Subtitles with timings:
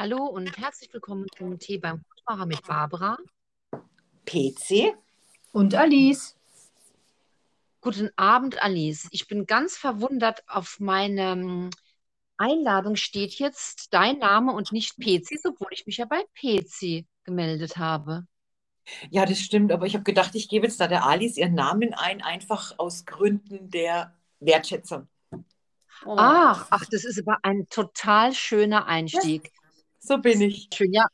[0.00, 3.18] Hallo und herzlich willkommen zum Tee beim Hutmacher mit Barbara.
[4.26, 4.94] PC.
[5.50, 6.36] Und Alice.
[7.80, 9.08] Guten Abend, Alice.
[9.10, 10.44] Ich bin ganz verwundert.
[10.46, 11.68] Auf meiner
[12.36, 17.76] Einladung steht jetzt dein Name und nicht PC, obwohl ich mich ja bei PC gemeldet
[17.76, 18.24] habe.
[19.10, 21.92] Ja, das stimmt, aber ich habe gedacht, ich gebe jetzt da der Alice ihren Namen
[21.92, 25.08] ein, einfach aus Gründen der Wertschätzung.
[26.06, 26.14] Oh.
[26.16, 29.50] Ach, ach, das ist aber ein total schöner Einstieg.
[30.08, 30.70] So bin ich.
[30.72, 31.04] Schön, ja.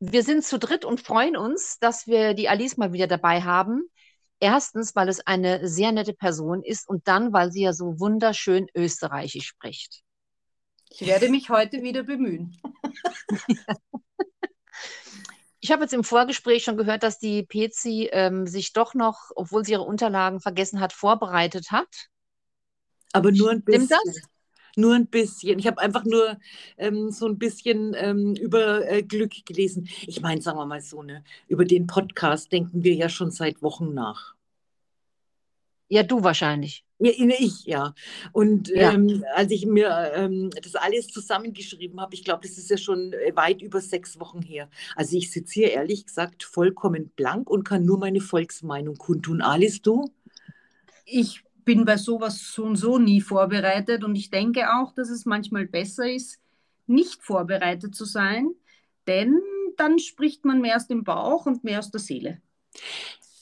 [0.00, 3.88] Wir sind zu dritt und freuen uns, dass wir die Alice mal wieder dabei haben.
[4.38, 8.66] Erstens, weil es eine sehr nette Person ist und dann, weil sie ja so wunderschön
[8.74, 10.02] österreichisch spricht.
[10.90, 12.56] Ich werde mich heute wieder bemühen.
[15.60, 19.64] Ich habe jetzt im Vorgespräch schon gehört, dass die PC ähm, sich doch noch, obwohl
[19.64, 21.88] sie ihre Unterlagen vergessen hat, vorbereitet hat.
[23.12, 23.86] Aber nur ein bisschen.
[23.86, 24.22] Stimmt das?
[24.78, 25.58] Nur ein bisschen.
[25.58, 26.38] Ich habe einfach nur
[26.76, 29.88] ähm, so ein bisschen ähm, über äh, Glück gelesen.
[30.06, 33.60] Ich meine, sagen wir mal so, ne, über den Podcast denken wir ja schon seit
[33.60, 34.36] Wochen nach.
[35.88, 36.84] Ja, du wahrscheinlich.
[37.00, 37.92] Ja, ich, ja.
[38.32, 38.92] Und Ja.
[38.92, 43.12] ähm, als ich mir ähm, das alles zusammengeschrieben habe, ich glaube, das ist ja schon
[43.14, 44.68] äh, weit über sechs Wochen her.
[44.94, 49.40] Also ich sitze hier ehrlich gesagt vollkommen blank und kann nur meine Volksmeinung kundtun.
[49.40, 50.12] Alice, du?
[51.04, 55.26] Ich bin bei sowas so und so nie vorbereitet und ich denke auch, dass es
[55.26, 56.40] manchmal besser ist,
[56.86, 58.52] nicht vorbereitet zu sein,
[59.06, 59.38] denn
[59.76, 62.40] dann spricht man mehr aus dem Bauch und mehr aus der Seele.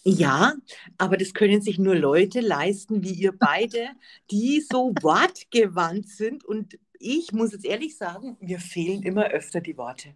[0.03, 0.55] Ja,
[0.99, 3.91] aber das können sich nur Leute leisten wie ihr beide,
[4.33, 6.45] die so wortgewandt sind.
[6.45, 10.15] Und ich muss jetzt ehrlich sagen, mir fehlen immer öfter die Worte.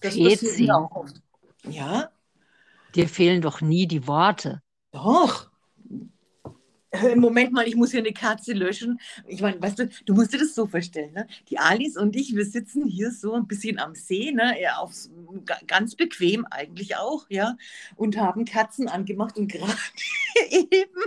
[0.00, 0.64] Das Geht passiert sie.
[0.64, 1.22] mir auch oft.
[1.62, 2.10] Ja,
[2.96, 4.62] Dir fehlen doch nie die Worte.
[4.90, 5.51] doch.
[7.16, 9.00] Moment mal, ich muss hier eine Kerze löschen.
[9.26, 11.26] Ich meine, weißt du, du musst dir das so vorstellen, ne?
[11.48, 14.60] Die Alice und ich, wir sitzen hier so ein bisschen am See, ne?
[14.60, 15.10] Ja, aufs,
[15.46, 17.56] ga- ganz bequem eigentlich auch, ja,
[17.96, 19.72] und haben Kerzen angemacht und gerade
[20.50, 21.00] eben,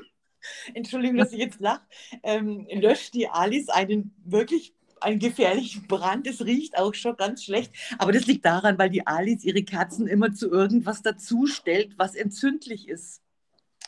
[0.73, 1.81] Entschuldigung, dass ich jetzt lache,
[2.23, 6.25] ähm, löscht die Alice einen wirklich einen gefährlichen Brand.
[6.27, 10.07] Es riecht auch schon ganz schlecht, aber das liegt daran, weil die Alice ihre Kerzen
[10.07, 13.21] immer zu irgendwas dazustellt, was entzündlich ist.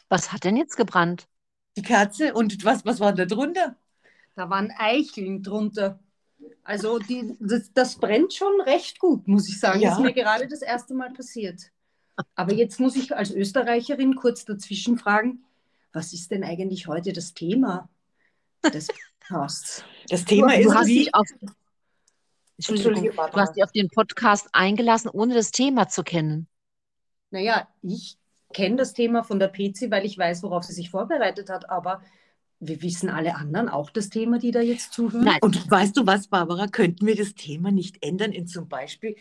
[0.10, 1.28] Was hat denn jetzt gebrannt?
[1.78, 3.76] Die Kerze und was, was war da drunter?
[4.36, 6.00] Da waren Eicheln drunter.
[6.64, 9.80] Also die, das, das brennt schon recht gut, muss ich sagen.
[9.80, 9.90] Ja.
[9.90, 11.72] Das ist mir gerade das erste Mal passiert.
[12.34, 15.44] Aber jetzt muss ich als Österreicherin kurz dazwischen fragen,
[15.94, 17.90] was ist denn eigentlich heute das Thema
[18.64, 19.84] des Podcasts?
[20.10, 21.28] Das Thema du ist, hast wie, dich auf,
[22.58, 26.48] Entschuldigung, du hast dich auf den Podcast eingelassen, ohne das Thema zu kennen.
[27.30, 28.18] Naja, ich
[28.58, 32.02] kenne das Thema von der PC, weil ich weiß, worauf sie sich vorbereitet hat, aber
[32.60, 35.26] wir wissen alle anderen auch das Thema, die da jetzt zuhören.
[35.26, 35.38] Nein.
[35.42, 39.16] Und weißt du was, Barbara, könnten wir das Thema nicht ändern in zum Beispiel,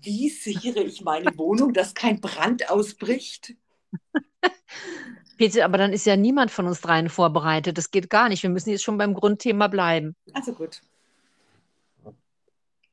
[0.00, 3.56] wie sichere ich meine Wohnung, dass kein Brand ausbricht?
[5.36, 7.76] Peter, aber dann ist ja niemand von uns dreien vorbereitet.
[7.76, 8.42] Das geht gar nicht.
[8.42, 10.16] Wir müssen jetzt schon beim Grundthema bleiben.
[10.32, 10.80] Also gut.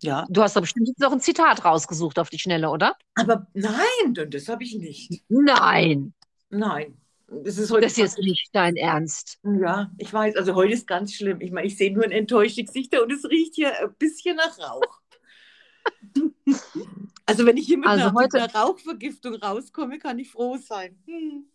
[0.02, 2.96] Ja, Du hast doch bestimmt jetzt noch ein Zitat rausgesucht auf die Schnelle, oder?
[3.16, 5.24] aber nein, das habe ich nicht.
[5.30, 6.14] Nein,
[6.50, 6.98] Nein.
[7.28, 9.40] Das ist heute das ist jetzt nicht dein Ernst.
[9.44, 11.42] Ja, ich weiß, also heute ist ganz schlimm.
[11.42, 14.58] Ich meine, ich sehe nur ein enttäuschtes Gesicht und es riecht hier ein bisschen nach
[14.60, 15.00] Rauch.
[17.28, 20.58] Also wenn ich hier mit, Also einer, mit heute- einer Rauchvergiftung rauskomme, kann ich froh
[20.58, 20.96] sein.
[21.08, 21.46] Hm.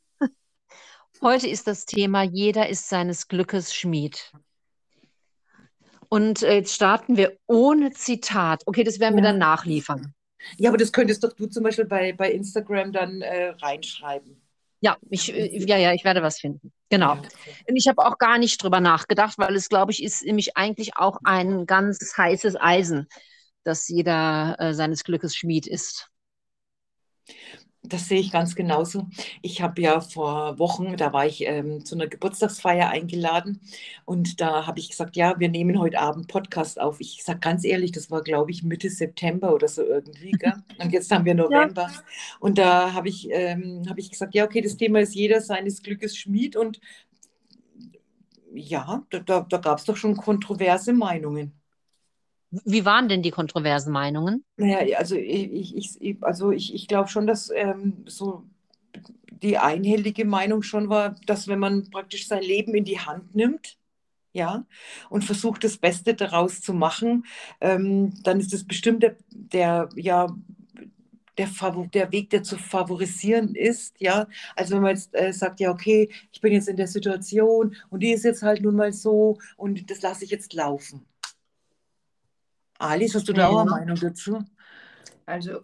[1.22, 4.32] Heute ist das Thema Jeder ist seines Glückes Schmied.
[6.10, 8.62] Und äh, jetzt starten wir ohne Zitat.
[8.66, 9.30] Okay, das werden wir Ja.
[9.30, 10.12] dann nachliefern.
[10.58, 14.42] Ja, aber das könntest doch du zum Beispiel bei, bei Instagram dann äh, reinschreiben.
[14.80, 16.72] Ja, ich, äh, ja, ja, ich werde was finden.
[16.88, 17.12] Genau.
[17.12, 20.96] Und ich habe auch gar nicht drüber nachgedacht, weil es, glaube ich, ist nämlich eigentlich
[20.96, 23.06] auch ein ganz heißes Eisen,
[23.62, 26.08] dass jeder äh, seines Glückes Schmied ist.
[27.90, 29.08] Das sehe ich ganz genauso.
[29.42, 33.60] Ich habe ja vor Wochen, da war ich ähm, zu einer Geburtstagsfeier eingeladen
[34.04, 37.00] und da habe ich gesagt, ja, wir nehmen heute Abend Podcast auf.
[37.00, 40.30] Ich sage ganz ehrlich, das war, glaube ich, Mitte September oder so irgendwie.
[40.38, 40.54] Gell?
[40.78, 41.90] Und jetzt haben wir November.
[42.38, 45.82] Und da habe ich, ähm, habe ich gesagt, ja, okay, das Thema ist jeder seines
[45.82, 46.80] Glückes Schmied und
[48.52, 51.59] ja, da, da, da gab es doch schon kontroverse Meinungen.
[52.64, 54.44] Wie waren denn die kontroversen Meinungen?
[54.56, 58.44] Naja, also ich, ich, ich, also ich, ich glaube schon, dass ähm, so
[59.42, 63.78] die einhellige Meinung schon war, dass wenn man praktisch sein Leben in die Hand nimmt,
[64.34, 64.66] ja,
[65.10, 67.26] und versucht, das Beste daraus zu machen,
[67.60, 70.28] ähm, dann ist es bestimmt der, der ja,
[71.38, 71.48] der,
[71.94, 74.26] der Weg, der zu favorisieren ist, ja.
[74.56, 78.00] Also wenn man jetzt äh, sagt, ja, okay, ich bin jetzt in der Situation und
[78.02, 81.04] die ist jetzt halt nun mal so und das lasse ich jetzt laufen.
[82.80, 84.42] Alice, hast du da auch eine Meinung dazu?
[85.26, 85.60] Also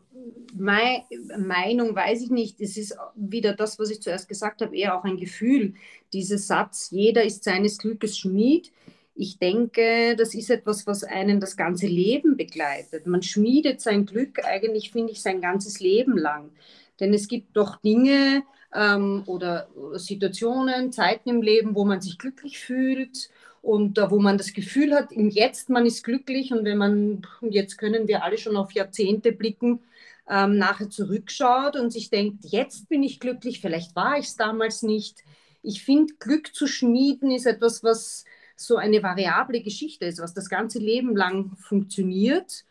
[0.54, 1.02] meine
[1.38, 2.60] Meinung weiß ich nicht.
[2.60, 5.74] Es ist wieder das, was ich zuerst gesagt habe, eher auch ein Gefühl.
[6.12, 8.70] Dieser Satz, jeder ist seines Glückes Schmied.
[9.14, 13.06] Ich denke, das ist etwas, was einen das ganze Leben begleitet.
[13.06, 16.50] Man schmiedet sein Glück eigentlich, finde ich, sein ganzes Leben lang.
[17.00, 18.42] Denn es gibt doch Dinge
[18.74, 23.30] ähm, oder Situationen, Zeiten im Leben, wo man sich glücklich fühlt
[23.66, 27.78] und wo man das Gefühl hat, im Jetzt man ist glücklich und wenn man, jetzt
[27.78, 29.80] können wir alle schon auf Jahrzehnte blicken,
[30.30, 34.82] ähm, nachher zurückschaut und sich denkt, jetzt bin ich glücklich, vielleicht war ich es damals
[34.82, 35.24] nicht.
[35.62, 38.24] Ich finde, Glück zu schmieden ist etwas, was
[38.54, 42.64] so eine variable Geschichte ist, was das ganze Leben lang funktioniert.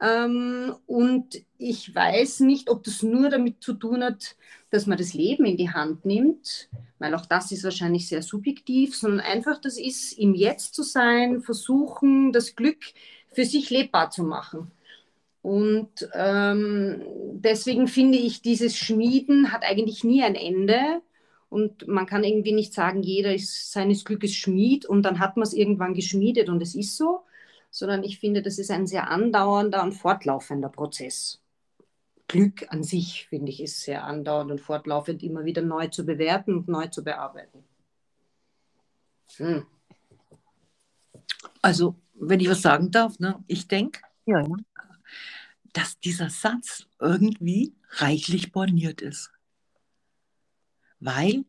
[0.00, 4.36] Ähm, und ich weiß nicht, ob das nur damit zu tun hat,
[4.70, 6.68] dass man das Leben in die Hand nimmt,
[6.98, 11.40] weil auch das ist wahrscheinlich sehr subjektiv, sondern einfach das ist, im Jetzt zu sein,
[11.40, 12.78] versuchen, das Glück
[13.32, 14.70] für sich lebbar zu machen.
[15.42, 17.02] Und ähm,
[17.32, 21.00] deswegen finde ich, dieses Schmieden hat eigentlich nie ein Ende.
[21.48, 25.44] Und man kann irgendwie nicht sagen, jeder ist seines Glückes Schmied und dann hat man
[25.44, 27.20] es irgendwann geschmiedet und es ist so,
[27.70, 31.40] sondern ich finde, das ist ein sehr andauernder und fortlaufender Prozess.
[32.26, 36.54] Glück an sich, finde ich, ist sehr andauernd und fortlaufend immer wieder neu zu bewerten
[36.54, 37.64] und neu zu bearbeiten.
[39.36, 39.66] Hm.
[41.62, 43.42] Also, wenn ich was sagen darf, ne?
[43.46, 44.56] ich denke, ja, ja.
[45.72, 49.30] dass dieser Satz irgendwie reichlich borniert ist.
[51.00, 51.44] Weil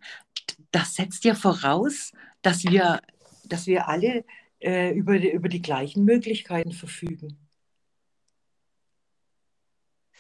[0.72, 2.12] das setzt ja voraus,
[2.42, 3.02] dass wir,
[3.46, 4.24] dass wir alle
[4.60, 7.38] äh, über, die, über die gleichen Möglichkeiten verfügen.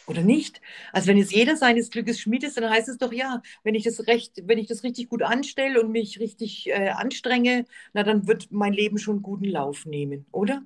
[0.07, 0.59] Oder nicht?
[0.91, 3.83] Also wenn jetzt jeder seines Glückes Schmied ist, dann heißt es doch ja, wenn ich
[3.83, 8.27] das recht, wenn ich das richtig gut anstelle und mich richtig äh, anstrenge, na dann
[8.27, 10.63] wird mein Leben schon guten Lauf nehmen, oder?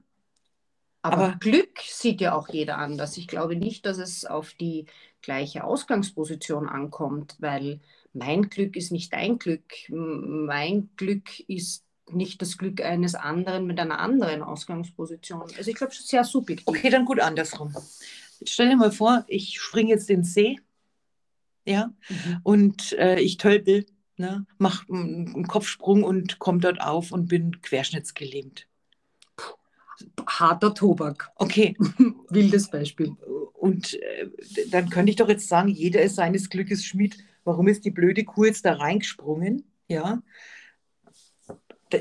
[1.01, 3.17] Aber, Aber Glück sieht ja auch jeder anders.
[3.17, 4.85] Ich glaube nicht, dass es auf die
[5.21, 7.81] gleiche Ausgangsposition ankommt, weil
[8.13, 9.89] mein Glück ist nicht dein Glück.
[9.89, 15.43] Mein Glück ist nicht das Glück eines anderen mit einer anderen Ausgangsposition.
[15.57, 16.67] Also ich glaube, sehr subjektiv.
[16.67, 17.73] Okay, dann gut andersrum.
[18.45, 20.59] Stell dir mal vor, ich springe jetzt in den See,
[21.65, 22.39] ja, mhm.
[22.43, 23.85] und äh, ich tölpel,
[24.17, 28.67] ne, mache einen Kopfsprung und komme dort auf und bin querschnittsgelähmt.
[30.27, 31.31] Harter Tobak.
[31.35, 31.77] Okay.
[32.29, 33.15] Wildes Beispiel.
[33.53, 34.29] Und äh,
[34.69, 37.17] dann könnte ich doch jetzt sagen, jeder ist seines Glückes Schmied.
[37.45, 39.63] Warum ist die blöde Kuh jetzt da reingesprungen?
[39.87, 40.21] Ja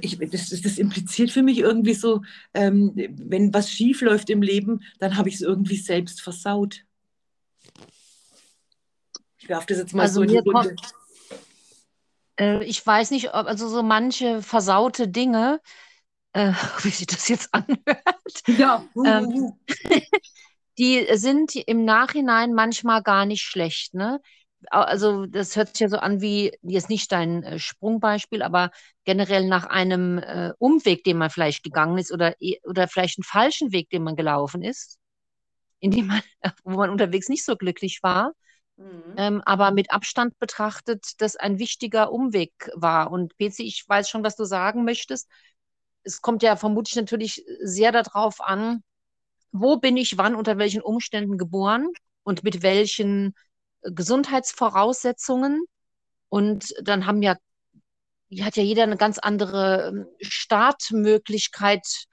[0.01, 2.23] ich, das, das, impliziert für mich irgendwie so,
[2.55, 6.85] ähm, wenn was schief läuft im Leben, dann habe ich es irgendwie selbst versaut.
[9.39, 10.77] Ich werfe das jetzt mal also so in die Runde.
[12.39, 15.61] Äh, ich weiß nicht, ob also so manche versaute Dinge,
[16.33, 16.53] äh,
[16.83, 18.85] wie sich das jetzt anhört, ja.
[19.05, 19.53] ähm,
[20.79, 23.95] die sind im Nachhinein manchmal gar nicht schlecht.
[23.95, 24.21] Ne?
[24.71, 28.71] Also das hört sich ja so an wie, jetzt nicht dein äh, Sprungbeispiel, aber
[29.05, 33.73] generell nach einem äh, Umweg, den man vielleicht gegangen ist oder, oder vielleicht einen falschen
[33.73, 34.99] Weg, den man gelaufen ist,
[35.81, 36.23] in dem man,
[36.65, 38.33] wo man unterwegs nicht so glücklich war,
[38.77, 39.15] mhm.
[39.17, 43.11] ähm, aber mit Abstand betrachtet, das ein wichtiger Umweg war.
[43.11, 45.29] Und Betsy, ich weiß schon, was du sagen möchtest.
[46.05, 48.83] Es kommt ja vermutlich natürlich sehr darauf an,
[49.53, 51.89] wo bin ich wann, unter welchen Umständen geboren
[52.25, 53.35] und mit welchen
[53.83, 55.65] Gesundheitsvoraussetzungen.
[56.29, 57.37] Und dann haben ja,
[58.41, 62.07] hat ja jeder eine ganz andere ähm, Startmöglichkeit,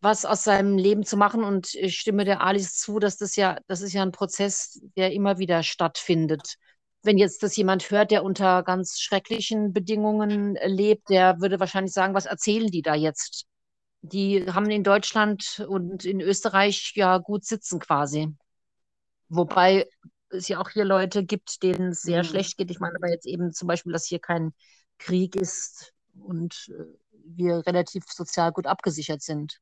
[0.00, 1.44] was aus seinem Leben zu machen.
[1.44, 5.12] Und ich stimme der Alice zu, dass das ja, das ist ja ein Prozess, der
[5.12, 6.56] immer wieder stattfindet.
[7.02, 12.14] Wenn jetzt das jemand hört, der unter ganz schrecklichen Bedingungen lebt, der würde wahrscheinlich sagen,
[12.14, 13.46] was erzählen die da jetzt?
[14.02, 18.28] Die haben in Deutschland und in Österreich ja gut sitzen quasi.
[19.28, 19.86] Wobei
[20.30, 22.28] es ja auch hier Leute gibt, denen es sehr mhm.
[22.28, 22.70] schlecht geht.
[22.70, 24.52] Ich meine aber jetzt eben zum Beispiel, dass hier kein
[24.98, 26.84] Krieg ist und äh,
[27.24, 29.60] wir relativ sozial gut abgesichert sind.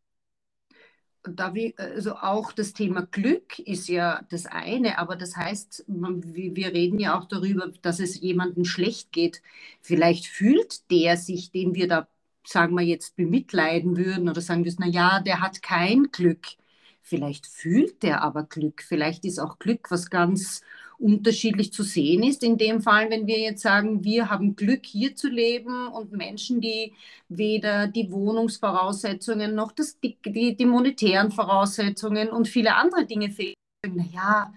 [1.23, 6.73] Da wir, also auch das Thema Glück ist ja das eine, aber das heißt, wir
[6.73, 9.43] reden ja auch darüber, dass es jemandem schlecht geht.
[9.81, 12.09] Vielleicht fühlt der sich, den wir da,
[12.47, 16.47] sagen wir jetzt, bemitleiden würden oder sagen wir, na ja, der hat kein Glück
[17.09, 18.83] Vielleicht fühlt der aber Glück.
[18.83, 20.61] Vielleicht ist auch Glück was ganz
[20.99, 22.43] unterschiedlich zu sehen ist.
[22.43, 26.61] In dem Fall, wenn wir jetzt sagen, wir haben Glück, hier zu leben und Menschen,
[26.61, 26.93] die
[27.31, 33.55] weder die Wohnungsvoraussetzungen noch das, die, die, die monetären Voraussetzungen und viele andere Dinge fehlen.
[33.87, 34.53] Naja,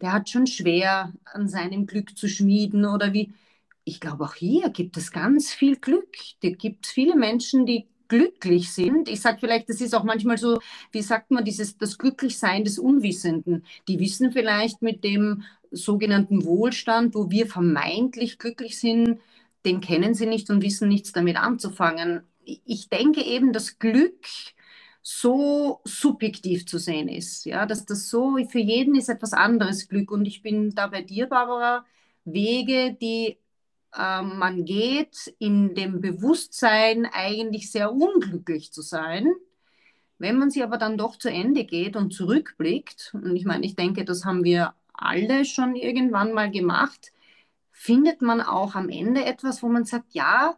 [0.00, 3.32] der hat schon schwer, an seinem Glück zu schmieden oder wie.
[3.84, 6.16] Ich glaube, auch hier gibt es ganz viel Glück.
[6.42, 9.08] Es gibt viele Menschen, die glücklich sind.
[9.08, 12.78] Ich sage vielleicht, das ist auch manchmal so, wie sagt man, dieses, das Glücklichsein des
[12.78, 13.64] Unwissenden.
[13.88, 19.18] Die wissen vielleicht mit dem sogenannten Wohlstand, wo wir vermeintlich glücklich sind,
[19.64, 22.22] den kennen sie nicht und wissen nichts damit anzufangen.
[22.44, 24.26] Ich denke eben, dass Glück
[25.00, 30.10] so subjektiv zu sehen ist, ja, dass das so für jeden ist etwas anderes Glück
[30.10, 31.86] und ich bin da bei dir, Barbara,
[32.24, 33.38] Wege, die
[33.96, 39.32] äh, man geht in dem Bewusstsein eigentlich sehr unglücklich zu sein.
[40.18, 43.74] Wenn man sie aber dann doch zu Ende geht und zurückblickt, und ich meine, ich
[43.74, 47.12] denke, das haben wir alle schon irgendwann mal gemacht,
[47.72, 50.56] findet man auch am Ende etwas, wo man sagt, ja,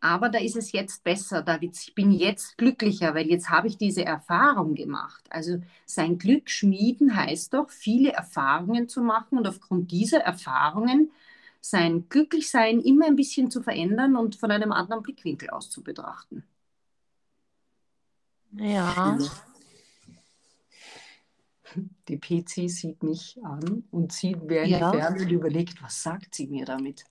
[0.00, 3.76] aber da ist es jetzt besser, David, ich bin jetzt glücklicher, weil jetzt habe ich
[3.76, 5.24] diese Erfahrung gemacht.
[5.30, 11.10] Also sein Glück schmieden heißt doch, viele Erfahrungen zu machen und aufgrund dieser Erfahrungen
[11.70, 16.44] sein Glücklichsein immer ein bisschen zu verändern und von einem anderen Blickwinkel aus zu betrachten.
[18.52, 19.18] Ja.
[22.08, 24.90] Die PC sieht mich an und sieht wer in Ja.
[24.92, 27.04] die Ferne und überlegt, was sagt sie mir damit?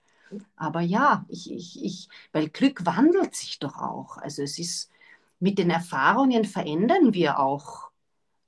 [0.56, 4.16] Aber ja, ich, ich, ich, weil Glück wandelt sich doch auch.
[4.16, 4.90] Also es ist,
[5.38, 7.90] mit den Erfahrungen verändern wir auch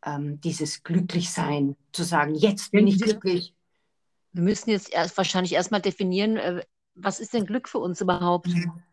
[0.05, 3.55] ähm, dieses Glücklichsein, zu sagen, jetzt bin ich glücklich.
[4.33, 6.63] Wir müssen jetzt erst wahrscheinlich erstmal definieren, äh,
[6.95, 8.49] was ist denn Glück für uns überhaupt?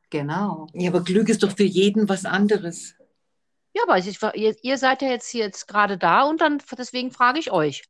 [0.09, 0.67] Genau.
[0.73, 2.95] Ja, aber Glück ist doch für jeden was anderes.
[3.73, 7.11] Ja, aber ich, ihr, ihr seid ja jetzt hier jetzt gerade da und dann deswegen
[7.11, 7.83] frage ich euch.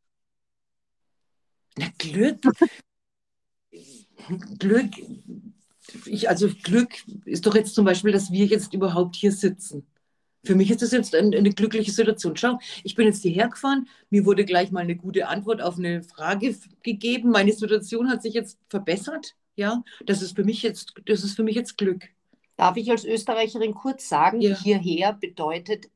[1.78, 2.42] Na, Glück.
[4.60, 4.92] Glück.
[6.06, 6.90] Ich, also Glück
[7.26, 9.86] ist doch jetzt zum Beispiel, dass wir jetzt überhaupt hier sitzen.
[10.46, 12.36] Für mich ist das jetzt ein, eine glückliche Situation.
[12.38, 16.04] Schau, ich bin jetzt hierher gefahren, mir wurde gleich mal eine gute Antwort auf eine
[16.04, 17.32] Frage gegeben.
[17.32, 19.36] Meine Situation hat sich jetzt verbessert.
[19.56, 22.04] Ja, das ist für mich jetzt, das ist für mich jetzt Glück.
[22.58, 24.58] Darf ich als Österreicherin kurz sagen, Ja.
[24.62, 25.88] hierher bedeutet,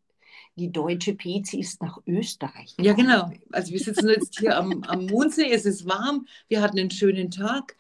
[0.56, 2.76] die deutsche PC ist nach Österreich.
[2.82, 3.32] Ja, genau.
[3.52, 7.32] Also wir sitzen jetzt hier am, am Mondsee, es ist warm, wir hatten einen schönen
[7.32, 7.76] Tag.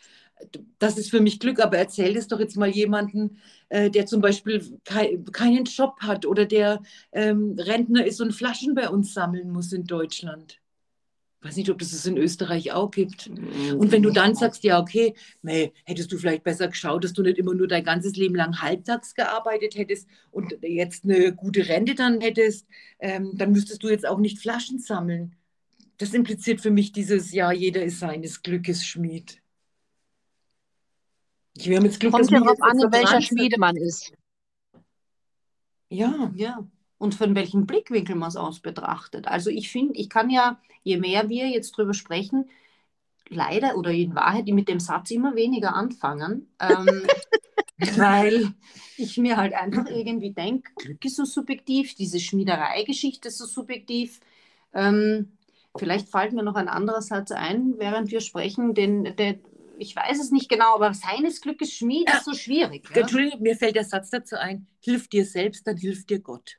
[0.79, 3.38] Das ist für mich Glück, aber erzähl es doch jetzt mal jemanden,
[3.69, 6.81] äh, der zum Beispiel kei keinen Job hat oder der
[7.12, 10.60] ähm, Rentner ist und Flaschen bei uns sammeln muss in Deutschland.
[11.41, 13.27] Weiß nicht, ob das es in Österreich auch gibt.
[13.27, 17.24] Und wenn du dann sagst, ja, okay, nee, hättest du vielleicht besser geschaut, dass du
[17.24, 21.96] nicht immer nur dein ganzes Leben lang halbtags gearbeitet hättest und jetzt eine gute Rente
[21.96, 22.67] dann hättest,
[23.00, 25.38] ähm, dann müsstest du jetzt auch nicht Flaschen sammeln.
[25.98, 29.41] Das impliziert für mich dieses, ja, jeder ist seines Glückes Schmied.
[31.55, 33.21] Wir haben jetzt Glück, Kommt dass ja darauf an, in welcher.
[33.21, 34.13] Schmiede man ist.
[35.89, 36.65] Ja, Ja,
[36.99, 39.27] und von welchem Blickwinkel man es aus betrachtet.
[39.27, 42.49] Also ich finde, ich kann ja, je mehr wir jetzt drüber sprechen,
[43.29, 47.07] leider oder in Wahrheit mit dem Satz immer weniger anfangen, ähm,
[47.97, 48.53] weil
[48.97, 54.19] ich mir halt einfach irgendwie denke, Glück ist so subjektiv, diese Schmiederei-Geschichte ist so subjektiv.
[54.73, 55.37] Ähm,
[55.77, 59.39] vielleicht fällt mir noch ein anderer Satz ein, während wir sprechen, den, der,
[59.79, 62.89] ich weiß es nicht genau, aber seines Glückes Schmied ist so schwierig.
[62.93, 63.01] Ja?
[63.01, 66.57] Entschuldigung, mir fällt der Satz dazu ein, hilf dir selbst, dann hilft dir Gott.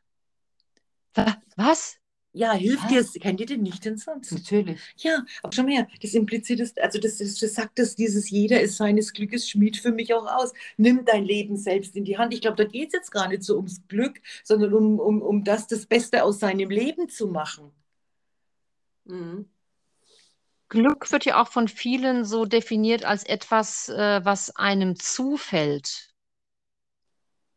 [1.15, 1.97] Wa- Was?
[2.33, 3.13] Ja, hilf Was?
[3.13, 4.31] dir, kennt ihr den nicht denn sonst?
[4.31, 4.79] Natürlich.
[4.99, 8.61] Ja, aber schon mehr, das impliziert ist, also das, das, das sagt das, dieses jeder
[8.61, 10.53] ist seines Glückes Schmied für mich auch aus.
[10.77, 12.33] Nimm dein Leben selbst in die Hand.
[12.33, 15.43] Ich glaube, da geht es jetzt gar nicht so ums Glück, sondern um, um, um
[15.45, 17.73] das, das Beste aus seinem Leben zu machen.
[19.05, 19.47] Mhm.
[20.71, 26.11] Glück wird ja auch von vielen so definiert als etwas, äh, was einem zufällt.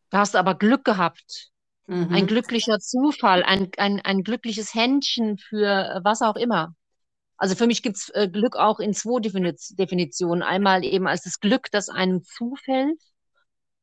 [0.10, 1.52] Da hast du aber Glück gehabt.
[1.86, 2.14] Mhm.
[2.14, 6.76] Ein glücklicher Zufall, ein, ein, ein glückliches Händchen für äh, was auch immer.
[7.38, 10.42] Also für mich gibt's äh, Glück auch in zwei Definiz Definitionen.
[10.42, 13.00] Einmal eben als das Glück, das einem zufällt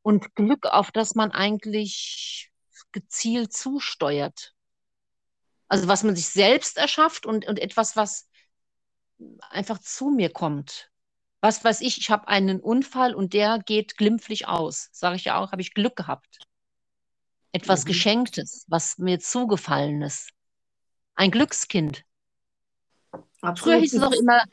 [0.03, 2.51] und Glück, auf das man eigentlich
[2.91, 4.55] gezielt zusteuert.
[5.69, 8.30] Also was man sich selbst erschafft und, und etwas, was
[9.51, 10.91] einfach zu mir kommt.
[11.41, 14.89] Was weiß ich, ich habe einen Unfall und der geht glimpflich aus.
[14.93, 16.39] Sage ich ja auch, habe ich Glück gehabt.
[17.53, 17.89] Etwas Mhm.
[17.89, 20.29] Geschenktes, was mir zugefallenes.
[21.15, 22.05] Ein Glückskind.
[23.11, 23.81] Früher Absolut.
[23.81, 24.45] hieß es doch immer,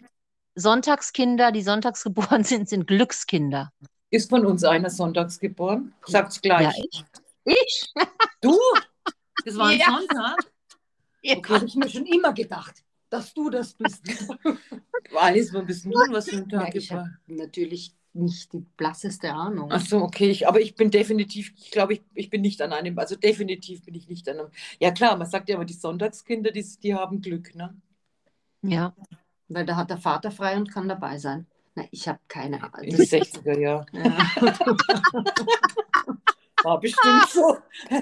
[0.55, 3.71] Sonntagskinder, die sonntags geboren sind, sind Glückskinder.
[4.09, 5.93] Ist von uns einer sonntags geboren?
[6.05, 6.75] Sagt's gleich.
[6.77, 7.03] Ja, ich.
[7.45, 7.93] Ich?
[8.41, 8.57] Du?
[9.45, 9.86] Das war ein Ja.
[9.86, 10.51] Sonntag?
[11.21, 11.38] Ja.
[11.38, 14.03] Okay, habe ich mir schon immer gedacht, dass du das bist.
[15.15, 16.13] Alice, wann bist du denn?
[16.13, 19.69] Was für ein Ja, Tag ich habe natürlich nicht die blasseste Ahnung.
[19.71, 22.73] Ach so, okay, ich, aber ich bin definitiv, ich glaube, ich, ich bin nicht an
[22.73, 24.49] einem, also definitiv bin ich nicht an einem.
[24.79, 27.75] Ja klar, man sagt ja aber, die Sonntagskinder, die, die haben Glück, ne?
[28.63, 28.95] Ja.
[29.47, 31.45] Weil da hat der Vater frei und kann dabei sein.
[31.75, 32.83] Na, ich habe keine Ahnung.
[32.83, 33.85] In die 60er, ja.
[33.93, 34.17] Ja.
[36.63, 37.57] war bestimmt so.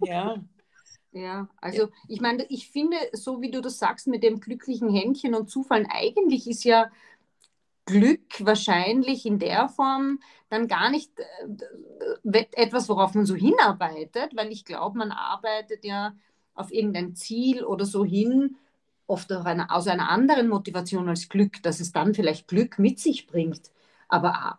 [0.00, 0.36] ja.
[1.14, 5.34] Ja, also ich meine, ich finde, so wie du das sagst mit dem glücklichen Händchen
[5.34, 6.90] und Zufallen, eigentlich ist ja
[7.86, 14.50] Glück wahrscheinlich in der Form dann gar nicht äh, etwas, worauf man so hinarbeitet, weil
[14.52, 16.14] ich glaube, man arbeitet ja
[16.54, 18.56] auf irgendein Ziel oder so hin,
[19.06, 23.26] oft eine, aus einer anderen Motivation als Glück, dass es dann vielleicht Glück mit sich
[23.26, 23.70] bringt.
[24.08, 24.58] Aber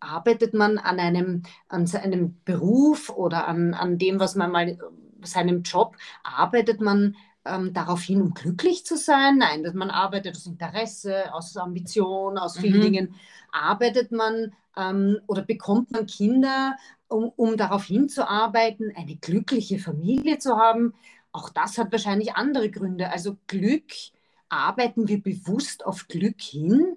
[0.00, 4.78] arbeitet man an einem, an seinem Beruf oder an, an dem, was man mal,
[5.22, 9.38] seinem Job, arbeitet man ähm, darauf hin, um glücklich zu sein?
[9.38, 12.82] Nein, dass man arbeitet aus Interesse, aus Ambition, aus vielen mhm.
[12.82, 13.14] Dingen.
[13.52, 16.76] Arbeitet man ähm, oder bekommt man Kinder,
[17.08, 20.94] um, um darauf hinzuarbeiten, eine glückliche Familie zu haben?
[21.32, 23.10] Auch das hat wahrscheinlich andere Gründe.
[23.10, 23.92] Also Glück,
[24.48, 26.96] arbeiten wir bewusst auf Glück hin?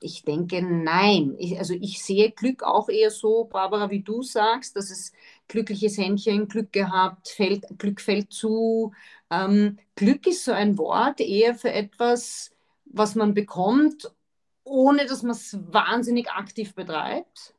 [0.00, 1.34] Ich denke, nein.
[1.38, 5.12] Ich, also ich sehe Glück auch eher so, Barbara, wie du sagst, dass es
[5.50, 8.92] glückliches Händchen, Glück gehabt, fällt, Glück fällt zu.
[9.30, 12.52] Ähm, Glück ist so ein Wort eher für etwas,
[12.86, 14.10] was man bekommt,
[14.64, 17.54] ohne dass man es wahnsinnig aktiv betreibt.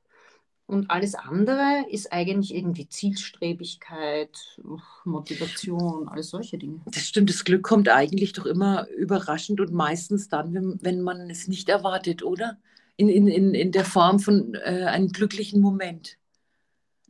[0.68, 4.58] Und alles andere ist eigentlich irgendwie Zielstrebigkeit,
[5.04, 6.80] Motivation, alles solche Dinge.
[6.86, 11.50] Das stimmt, das Glück kommt eigentlich doch immer überraschend und meistens dann, wenn, man es
[11.50, 12.58] nicht erwartet, oder?
[12.96, 16.18] In, in, in, in der Form von äh, einem glücklichen Moment,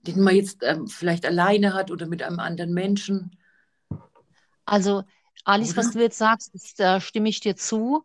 [0.01, 3.37] den man jetzt ähm, vielleicht alleine hat oder mit einem anderen Menschen.
[4.65, 5.03] Also,
[5.43, 5.77] Alice, oder?
[5.77, 8.03] was du jetzt sagst, da stimme ich dir zu.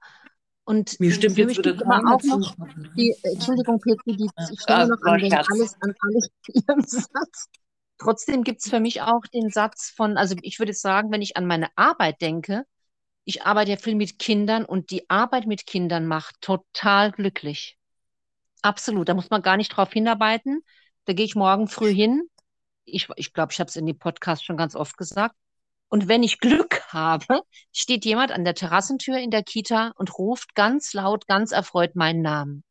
[0.65, 2.55] Und Mir stimmt jetzt wieder auch noch
[2.97, 7.49] die, Entschuldigung, Petri, die, ich stelle ah, noch an den alles, an alles Ihrem Satz.
[7.99, 11.37] Trotzdem gibt es für mich auch den Satz von, also ich würde sagen, wenn ich
[11.37, 12.65] an meine Arbeit denke,
[13.25, 17.79] ich arbeite ja viel mit Kindern und die Arbeit mit Kindern macht total glücklich.
[18.63, 20.63] Absolut, da muss man gar nicht drauf hinarbeiten.
[21.07, 22.29] Da gehe ich morgen früh hin.
[22.85, 25.35] Ich glaube, ich, glaub, ich habe es in dem Podcast schon ganz oft gesagt.
[25.89, 27.43] Und wenn ich Glück habe,
[27.73, 32.23] steht jemand an der Terrassentür in der Kita und ruft ganz laut, ganz erfreut meinen
[32.23, 32.65] Namen.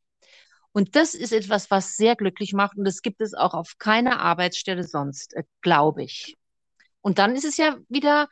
[0.72, 2.76] Und das ist etwas, was sehr glücklich macht.
[2.76, 6.36] Und das gibt es auch auf keiner Arbeitsstelle sonst, äh, glaube ich.
[7.00, 8.28] Und dann ist es ja wieder,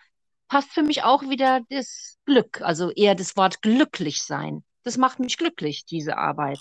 [0.49, 4.62] passt für mich auch wieder das Glück, also eher das Wort glücklich sein.
[4.83, 6.61] Das macht mich glücklich, diese Arbeit.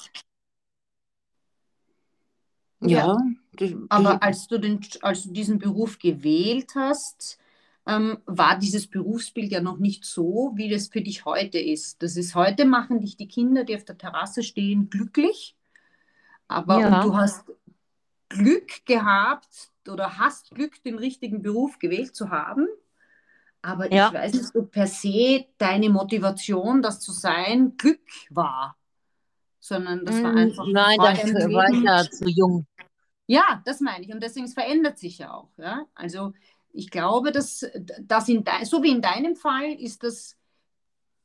[2.89, 3.17] Ja,
[3.59, 3.67] ja.
[3.89, 7.39] aber als du, den, als du diesen Beruf gewählt hast,
[7.85, 12.01] ähm, war dieses Berufsbild ja noch nicht so, wie das für dich heute ist.
[12.01, 15.55] Das ist heute machen dich die Kinder, die auf der Terrasse stehen, glücklich.
[16.47, 17.03] Aber ja.
[17.03, 17.45] du hast
[18.29, 22.67] Glück gehabt oder hast Glück, den richtigen Beruf gewählt zu haben.
[23.61, 24.07] Aber ja.
[24.07, 28.75] ich weiß nicht, ob per se deine Motivation, das zu sein, Glück war.
[29.59, 30.65] Sondern das war mm, einfach.
[30.67, 32.65] Nein, dafür war ich ja zu jung.
[33.27, 34.13] Ja, das meine ich.
[34.13, 35.49] Und deswegen es verändert sich ja auch.
[35.57, 35.85] Ja?
[35.95, 36.33] Also
[36.73, 37.65] ich glaube, dass,
[38.01, 40.37] dass in so wie in deinem Fall ist das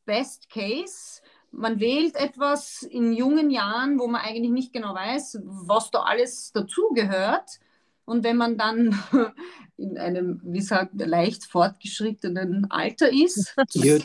[0.05, 1.23] Best Case.
[1.51, 6.53] Man wählt etwas in jungen Jahren, wo man eigentlich nicht genau weiß, was da alles
[6.53, 7.59] dazugehört.
[8.05, 8.99] Und wenn man dann
[9.77, 13.99] in einem, wie gesagt, leicht fortgeschrittenen Alter ist, ja,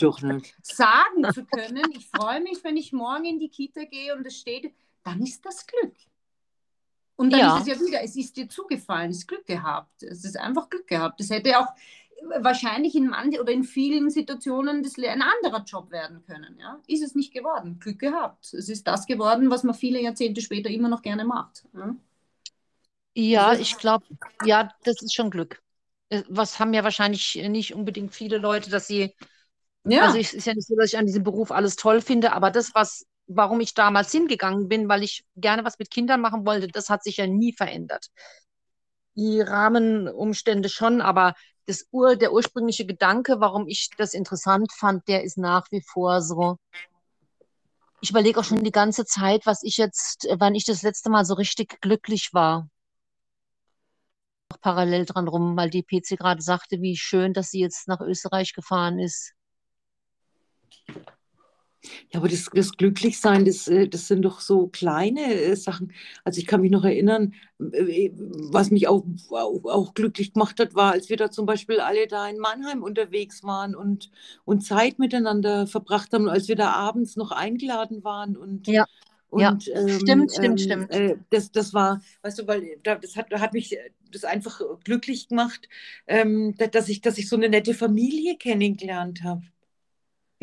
[0.61, 4.37] sagen zu können, ich freue mich, wenn ich morgen in die Kita gehe und es
[4.37, 5.93] steht, dann ist das Glück.
[7.15, 7.57] Und dann ja.
[7.57, 10.01] ist es ja wieder, es ist dir zugefallen, es ist Glück gehabt.
[10.03, 11.21] Es ist einfach Glück gehabt.
[11.21, 11.67] Es hätte auch
[12.39, 16.57] wahrscheinlich in manchen oder in vielen Situationen das ein anderer Job werden können.
[16.59, 16.79] Ja?
[16.87, 17.79] Ist es nicht geworden.
[17.79, 18.53] Glück gehabt.
[18.53, 21.65] Es ist das geworden, was man viele Jahrzehnte später immer noch gerne macht.
[21.73, 21.95] Ja,
[23.13, 24.05] ja also ich glaube,
[24.45, 25.61] ja, das ist schon Glück.
[26.09, 29.13] Äh, was haben ja wahrscheinlich nicht unbedingt viele Leute, dass sie.
[29.85, 30.05] Ja.
[30.05, 32.51] Also es ist ja nicht so, dass ich an diesem Beruf alles toll finde, aber
[32.51, 36.67] das, was warum ich damals hingegangen bin, weil ich gerne was mit Kindern machen wollte,
[36.67, 38.07] das hat sich ja nie verändert.
[39.15, 41.33] Die Rahmenumstände schon, aber
[41.65, 46.21] das Ur, der ursprüngliche Gedanke, warum ich das interessant fand, der ist nach wie vor
[46.21, 46.57] so.
[48.01, 51.23] Ich überlege auch schon die ganze Zeit, was ich jetzt, wann ich das letzte Mal
[51.23, 52.67] so richtig glücklich war.
[54.49, 58.01] Auch parallel dran rum, weil die PC gerade sagte, wie schön, dass sie jetzt nach
[58.01, 59.33] Österreich gefahren ist.
[62.11, 65.91] Ja, aber das, das Glücklichsein, das, äh, das sind doch so kleine äh, Sachen.
[66.23, 70.75] Also ich kann mich noch erinnern, äh, was mich auch, auch, auch, glücklich gemacht hat,
[70.75, 74.11] war, als wir da zum Beispiel alle da in Mannheim unterwegs waren und,
[74.45, 78.85] und Zeit miteinander verbracht haben, als wir da abends noch eingeladen waren und ja.
[79.29, 80.91] Und, ja, ähm, stimmt, stimmt, ähm, stimmt.
[80.91, 83.75] Äh, das, das war, weißt du, weil das hat, hat mich
[84.11, 85.67] das einfach glücklich gemacht,
[86.05, 89.41] ähm, dass, ich, dass ich so eine nette Familie kennengelernt habe.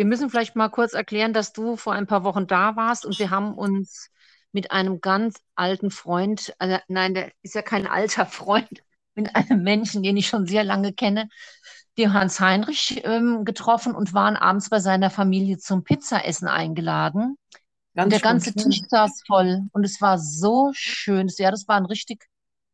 [0.01, 3.19] Wir müssen vielleicht mal kurz erklären, dass du vor ein paar Wochen da warst und
[3.19, 4.09] wir haben uns
[4.51, 8.83] mit einem ganz alten Freund, also nein, der ist ja kein alter Freund,
[9.15, 11.29] mit einem Menschen, den ich schon sehr lange kenne,
[11.99, 17.37] den Hans Heinrich ähm, getroffen und waren abends bei seiner Familie zum Pizzaessen eingeladen.
[17.95, 21.31] Ganz und der ganze Tisch saß voll und es war so schön.
[21.37, 22.25] Ja, das war ein richtig,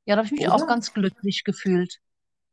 [0.05, 0.55] ja, da habe ich mich Oder?
[0.55, 1.99] auch ganz glücklich gefühlt.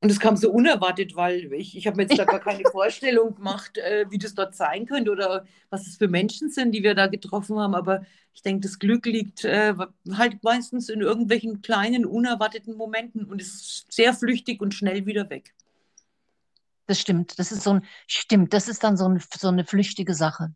[0.04, 3.36] Und es kam so unerwartet, weil ich, ich habe mir jetzt da gar keine Vorstellung
[3.36, 6.94] gemacht, äh, wie das dort sein könnte oder was es für Menschen sind, die wir
[6.94, 7.74] da getroffen haben.
[7.74, 9.74] Aber ich denke, das Glück liegt äh,
[10.12, 15.54] halt meistens in irgendwelchen kleinen, unerwarteten Momenten und ist sehr flüchtig und schnell wieder weg.
[16.86, 17.39] Das stimmt.
[17.39, 20.54] Das ist so ein, stimmt, das ist dann so, ein, so eine flüchtige Sache.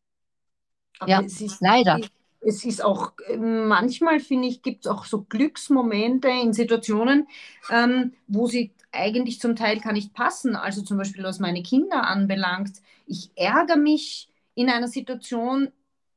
[0.99, 2.01] Aber ja, es ist, leider.
[2.41, 7.29] Es ist auch, manchmal finde ich, gibt es auch so Glücksmomente in Situationen,
[7.71, 10.55] ähm, wo sie eigentlich zum Teil gar nicht passen.
[10.55, 12.81] Also zum Beispiel, was meine Kinder anbelangt.
[13.05, 15.71] Ich ärgere mich in einer Situation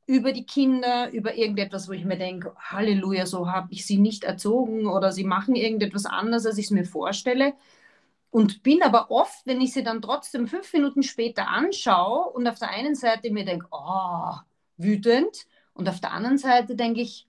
[0.07, 4.23] über die Kinder, über irgendetwas, wo ich mir denke, Halleluja, so habe ich sie nicht
[4.23, 7.53] erzogen oder sie machen irgendetwas anders, als ich es mir vorstelle.
[8.29, 12.59] Und bin aber oft, wenn ich sie dann trotzdem fünf Minuten später anschaue und auf
[12.59, 14.33] der einen Seite mir denke, oh,
[14.77, 17.27] wütend, und auf der anderen Seite denke ich,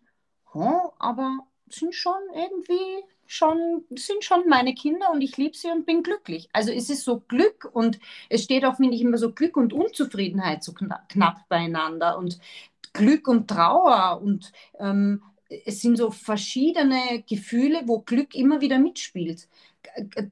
[0.52, 1.38] oh, aber
[1.68, 6.48] sind schon irgendwie schon, sind schon meine Kinder und ich liebe sie und bin glücklich.
[6.52, 9.72] Also es ist so Glück und es steht auch, finde ich, immer so Glück und
[9.72, 12.38] Unzufriedenheit so knapp, knapp beieinander und
[12.92, 15.22] Glück und Trauer und ähm,
[15.64, 19.48] es sind so verschiedene Gefühle, wo Glück immer wieder mitspielt.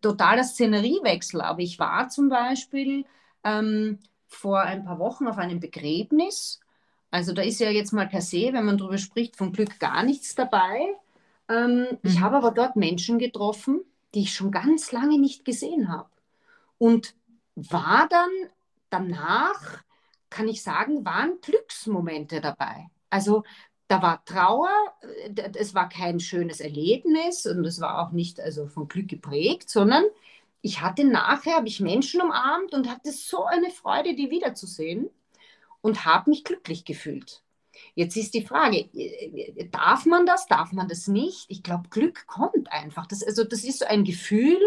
[0.02, 1.40] Totaler Szeneriewechsel.
[1.40, 3.04] Aber ich war zum Beispiel
[3.44, 6.60] ähm, vor ein paar Wochen auf einem Begräbnis.
[7.10, 10.02] Also da ist ja jetzt mal per se, wenn man darüber spricht, von Glück gar
[10.02, 10.96] nichts dabei.
[11.50, 11.98] Ähm, mhm.
[12.02, 13.80] Ich habe aber dort Menschen getroffen,
[14.14, 16.08] die ich schon ganz lange nicht gesehen habe.
[16.78, 17.14] Und
[17.56, 18.30] war dann
[18.88, 19.82] danach,
[20.30, 22.88] kann ich sagen, waren Glücksmomente dabei.
[23.10, 23.42] Also
[23.88, 24.70] da war Trauer,
[25.02, 29.68] äh, es war kein schönes Erlebnis und es war auch nicht also von Glück geprägt,
[29.68, 30.04] sondern
[30.62, 35.10] ich hatte nachher, habe ich Menschen umarmt und hatte so eine Freude, die wiederzusehen
[35.80, 37.42] und habe mich glücklich gefühlt.
[37.94, 38.88] Jetzt ist die Frage,
[39.70, 41.46] darf man das, darf man das nicht?
[41.48, 43.06] Ich glaube, Glück kommt einfach.
[43.06, 44.58] Das, also das ist so ein Gefühl,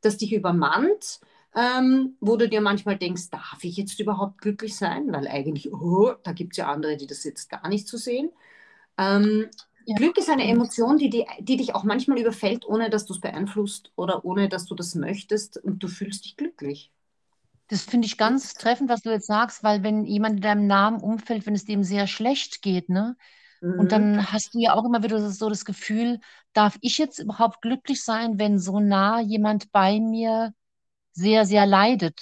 [0.00, 1.20] das dich übermannt,
[1.54, 5.12] ähm, wo du dir manchmal denkst, darf ich jetzt überhaupt glücklich sein?
[5.12, 8.30] Weil eigentlich, oh, da gibt es ja andere, die das jetzt gar nicht so sehen.
[8.98, 9.48] Ähm,
[9.86, 9.96] ja.
[9.96, 13.20] Glück ist eine Emotion, die, die, die dich auch manchmal überfällt, ohne dass du es
[13.20, 16.92] beeinflusst oder ohne dass du das möchtest und du fühlst dich glücklich.
[17.68, 21.00] Das finde ich ganz treffend, was du jetzt sagst, weil wenn jemand in deinem Namen
[21.00, 23.16] umfällt, wenn es dem sehr schlecht geht, ne?
[23.60, 23.80] Mhm.
[23.80, 26.20] Und dann hast du ja auch immer wieder so das Gefühl,
[26.52, 30.52] darf ich jetzt überhaupt glücklich sein, wenn so nah jemand bei mir
[31.12, 32.18] sehr, sehr leidet?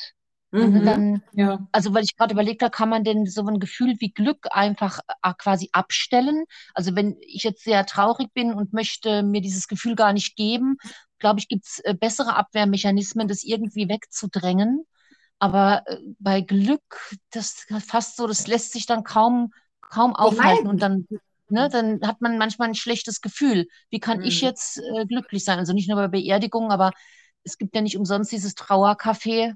[0.50, 0.85] Mhm.
[0.85, 1.68] Dann, ja.
[1.72, 5.00] Also, weil ich gerade überlegt habe, kann man denn so ein Gefühl wie Glück einfach
[5.22, 6.44] äh, quasi abstellen?
[6.74, 10.76] Also, wenn ich jetzt sehr traurig bin und möchte mir dieses Gefühl gar nicht geben,
[11.18, 14.87] glaube ich, gibt es äh, bessere Abwehrmechanismen, das irgendwie wegzudrängen.
[15.38, 20.81] Aber äh, bei Glück, das fast so, das lässt sich dann kaum, kaum aufhalten und
[20.83, 21.07] dann,
[21.49, 23.66] ne, dann hat man manchmal ein schlechtes Gefühl.
[23.90, 24.25] Wie kann mhm.
[24.25, 25.59] ich jetzt äh, glücklich sein?
[25.59, 26.92] Also nicht nur bei Beerdigungen, aber
[27.44, 29.55] es gibt ja nicht umsonst dieses Trauercafé.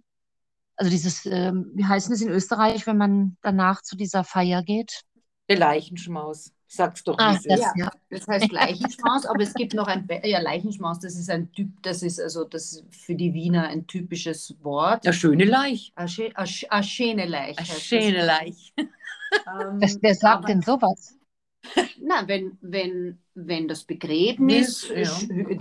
[0.76, 5.02] Also dieses, äh, wie heißt es in Österreich, wenn man danach zu dieser Feier geht?
[5.48, 6.52] Der Leichenschmaus.
[6.72, 7.90] Sag's doch, ah, das, ja.
[8.10, 11.68] das heißt Leichenschmaus, aber es gibt noch ein, Be ja, Leichenschmaus, das ist ein Typ,
[11.82, 15.04] das ist also das für die Wiener ein typisches Wort.
[15.04, 15.92] Eine schöne Leich.
[15.96, 17.58] Eine schöne Leich.
[17.58, 18.72] Eine schöne Leich.
[19.46, 21.16] Ähm, wer sagt aber, denn sowas?
[22.00, 25.08] Na, wenn, wenn, wenn das Begräbnis ja.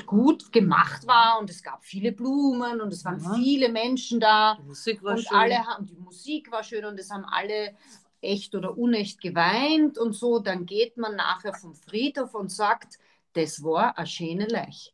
[0.07, 3.35] gut gemacht war und es gab viele Blumen und es waren ja.
[3.35, 5.37] viele Menschen da die Musik war und schön.
[5.37, 7.75] alle haben die Musik war schön und es haben alle
[8.21, 12.99] echt oder unecht geweint und so, dann geht man nachher vom Friedhof und sagt,
[13.33, 14.91] das war eine schöne Leiche.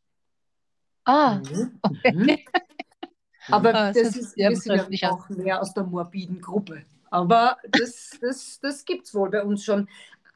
[1.04, 1.78] Ah, mhm.
[1.82, 2.12] okay.
[2.12, 2.38] Mhm.
[3.48, 6.84] Aber ah, das, das, ist, wir sind ja auch mehr aus der morbiden Gruppe.
[7.10, 9.88] Aber das, das, das gibt es wohl bei uns schon.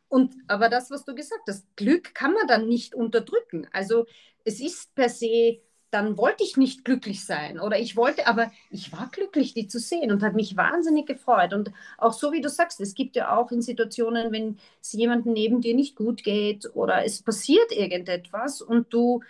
[0.09, 3.67] Und, aber das, was du gesagt hast, Glück kann man dann nicht unterdrücken.
[3.73, 4.07] Also
[4.45, 8.93] es ist per se dann wollte ich nicht glücklich sein oder ich wollte, aber ich
[8.93, 11.53] war glücklich, die zu sehen und hat mich wahnsinnig gefreut.
[11.53, 15.33] Und auch so wie du sagst, es gibt ja auch in Situationen, wenn es jemandem
[15.33, 19.23] neben dir nicht gut geht oder es passiert irgendetwas und du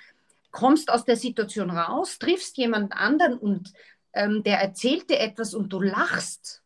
[0.51, 3.73] kommst aus der Situation raus, triffst jemand anderen und
[4.13, 6.63] ähm, der erzählt dir etwas und du lachst,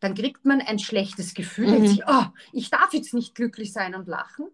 [0.00, 1.78] dann kriegt man ein schlechtes Gefühl.
[1.80, 2.02] Mhm.
[2.06, 4.46] oh, ich darf jetzt nicht glücklich sein und lachen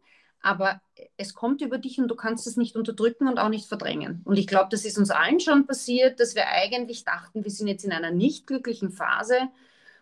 [0.42, 0.80] aber
[1.16, 4.22] es kommt über dich und du kannst es nicht unterdrücken und auch nicht verdrängen.
[4.24, 7.68] Und ich glaube, das ist uns allen schon passiert, dass wir eigentlich dachten, wir sind
[7.68, 9.38] jetzt in einer nicht glücklichen Phase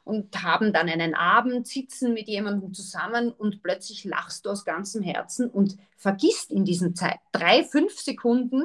[0.05, 5.03] und haben dann einen Abend, sitzen mit jemandem zusammen und plötzlich lachst du aus ganzem
[5.03, 8.65] Herzen und vergisst in diesen Zeit, drei, fünf Sekunden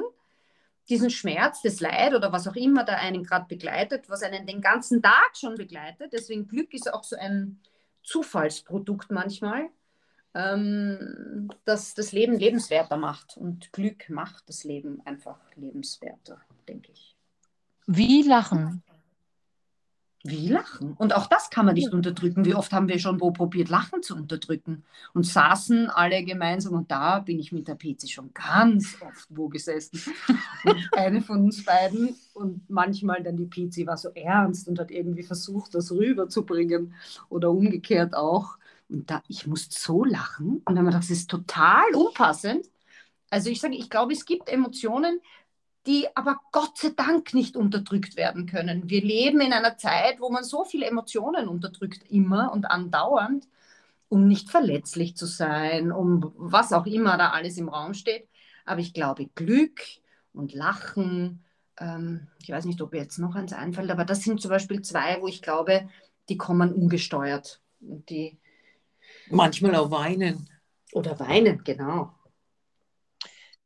[0.88, 4.60] diesen Schmerz, das Leid oder was auch immer da einen gerade begleitet, was einen den
[4.60, 6.12] ganzen Tag schon begleitet.
[6.12, 7.60] Deswegen Glück ist auch so ein
[8.04, 9.68] Zufallsprodukt manchmal,
[10.36, 13.36] ähm, das das Leben lebenswerter macht.
[13.36, 17.16] Und Glück macht das Leben einfach lebenswerter, denke ich.
[17.86, 18.82] Wie lachen?
[20.24, 20.94] Wie lachen?
[20.94, 22.44] Und auch das kann man nicht unterdrücken.
[22.44, 26.90] Wie oft haben wir schon wo probiert, Lachen zu unterdrücken und saßen alle gemeinsam und
[26.90, 30.00] da bin ich mit der PC schon ganz oft wo gesessen.
[30.92, 35.22] Eine von uns beiden und manchmal dann die PC war so ernst und hat irgendwie
[35.22, 36.94] versucht, das rüberzubringen
[37.28, 38.58] oder umgekehrt auch.
[38.88, 42.66] Und da, ich musste so lachen und dann habe ich gedacht, das ist total unpassend.
[43.30, 45.20] Also ich sage, ich glaube, es gibt Emotionen,
[45.86, 48.88] die aber Gott sei Dank nicht unterdrückt werden können.
[48.90, 53.46] Wir leben in einer Zeit, wo man so viele Emotionen unterdrückt, immer und andauernd,
[54.08, 58.28] um nicht verletzlich zu sein, um was auch immer da alles im Raum steht.
[58.64, 59.80] Aber ich glaube, Glück
[60.32, 61.44] und Lachen,
[61.78, 64.82] ähm, ich weiß nicht, ob mir jetzt noch eins einfällt, aber das sind zum Beispiel
[64.82, 65.88] zwei, wo ich glaube,
[66.28, 67.60] die kommen ungesteuert.
[67.80, 68.38] Die,
[69.30, 70.48] Manchmal auch weinen.
[70.92, 72.14] Oder weinen, genau.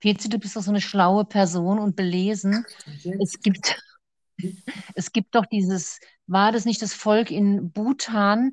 [0.01, 2.64] Pezi, du bist doch so eine schlaue Person und belesen.
[3.20, 3.79] Es gibt,
[4.94, 8.53] es gibt doch dieses, war das nicht das Volk in Bhutan,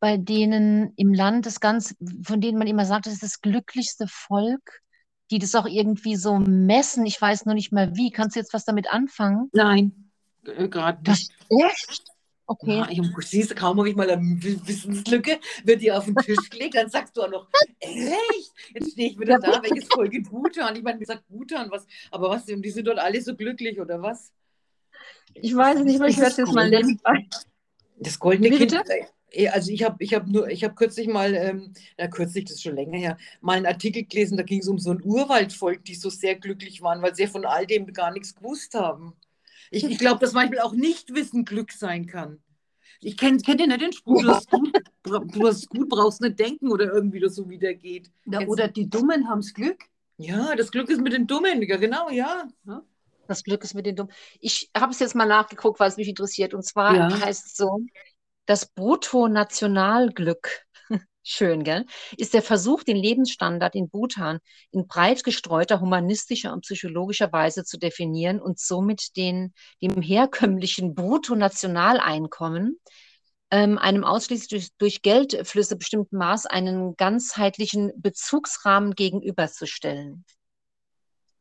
[0.00, 4.06] bei denen im Land das ganz, von denen man immer sagt, das ist das glücklichste
[4.08, 4.82] Volk,
[5.30, 7.06] die das auch irgendwie so messen.
[7.06, 8.10] Ich weiß nur nicht mehr wie.
[8.10, 9.48] Kannst du jetzt was damit anfangen?
[9.52, 10.10] Nein,
[10.44, 11.32] äh, gerade nicht.
[11.48, 12.11] Echt?
[12.46, 12.78] Okay.
[12.78, 16.74] Ja, ich, siehst, kaum habe ich mal eine Wissenslücke, wird die auf den Tisch gelegt,
[16.74, 18.52] dann sagst du auch noch, echt?
[18.74, 20.74] Jetzt stehe ich wieder da, welches Folge Bhutan?
[20.76, 24.02] Ich meine, wie sagt Bhutan, was, aber was, die sind dort alle so glücklich, oder
[24.02, 24.32] was?
[25.34, 27.00] Ich weiß nicht, ich werde jetzt mal lesen.
[27.96, 28.72] Das goldene Wie Kind.
[28.72, 29.06] bitte?
[29.30, 32.54] äh, Also ich habe ich hab nur, ich habe kürzlich mal, ähm, ja kürzlich, das
[32.54, 35.84] ist schon länger her, mal einen Artikel gelesen, da ging es um so ein Urwaldvolk,
[35.84, 39.14] die so sehr glücklich waren, weil sie von all dem gar nichts gewusst haben.
[39.72, 42.42] Ich, ich glaube, dass manchmal auch Nichtwissen Glück sein kann.
[43.00, 44.70] Ich kenne kenn ja nicht den Spruch, du hast, gut,
[45.02, 48.10] du hast gut, brauchst nicht denken oder irgendwie das so wieder geht.
[48.26, 49.84] Ja, oder die Dummen haben das Glück.
[50.18, 52.46] Ja, das Glück ist mit den Dummen, ja genau, ja.
[53.26, 54.12] Das Glück ist mit den Dummen.
[54.40, 56.54] Ich habe es jetzt mal nachgeguckt, weil es mich interessiert.
[56.54, 57.20] Und zwar Ja.
[57.20, 57.80] heißt es so,
[58.46, 60.66] das Bruttonationalglück,
[61.22, 64.38] schön, gell, ist der Versuch, den Lebensstandard in Bhutan
[64.70, 72.80] in breit gestreuter humanistischer und psychologischer Weise zu definieren und somit den, dem herkömmlichen Bruttonationaleinkommen,
[73.50, 80.24] ähm, einem ausschließlich durch, durch Geldflüsse bestimmten Maß einen ganzheitlichen Bezugsrahmen gegenüberzustellen.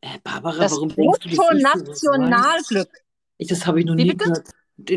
[0.02, 1.38] Äh, Barbara, Das warum denkst du, weiß?
[1.38, 2.90] Bruttonationalglück.
[3.38, 4.26] Ich, das habe ich noch Wie nie bitte?
[4.26, 4.50] gehört.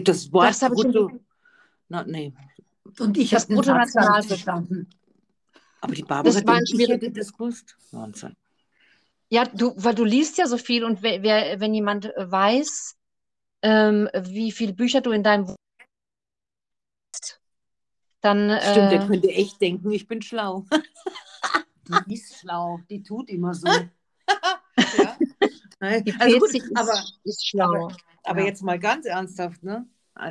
[0.06, 1.10] Das Wort Das habe ich Brutto.
[1.88, 2.32] Na, nee.
[3.00, 4.28] Und ich Das habe den Bruttonationalprodukt.
[4.28, 4.90] verstanden.
[5.80, 7.76] Aber die Barbara Das war ein ich hätte das gewusst.
[7.92, 8.34] Wahnsinn.
[9.30, 12.96] Ja, du, weil du liest ja so viel und wer, wer, wenn jemand äh, weiß,
[13.62, 15.58] ähm, wie viele Bücher du in deinem Wohnzimmer
[17.14, 17.40] hast,
[18.20, 20.64] dann Stimmt, der äh, könnte echt denken, ich bin schlau.
[22.08, 23.68] Die ist schlau, die tut immer so.
[24.98, 26.00] ja.
[26.00, 27.90] Die Also gut, aber, ist schlau.
[28.22, 28.46] aber Ja.
[28.46, 29.86] jetzt mal ganz ernsthaft, ne?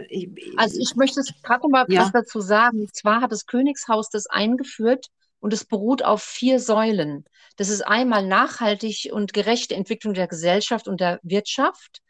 [0.10, 2.02] Ich, Also ich möchte es gerade noch mal Ja.
[2.02, 2.82] was dazu sagen.
[2.82, 5.08] Und zwar hat das Königshaus das eingeführt
[5.39, 7.26] und es beruht auf vier Säulen.
[7.58, 12.02] Das ist einmal nachhaltig und gerechte Entwicklung der Gesellschaft und der Wirtschaft,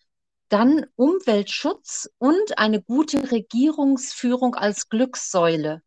[0.50, 5.82] dann Umweltschutz und eine gute Regierungsführung als Glückssäule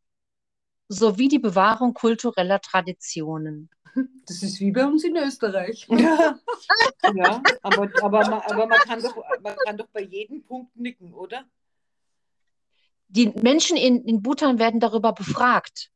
[0.89, 3.71] sowie die Bewahrung kultureller Traditionen.
[4.27, 5.87] Das ist wie bei uns in Österreich.
[5.91, 6.39] ja,
[7.15, 11.15] ja aber, aber, man, aber man, kann doch, man kann doch bei jedem Punkt nicken,
[11.15, 11.45] oder?
[13.09, 15.91] Die Menschen in, in Bhutan werden darüber befragt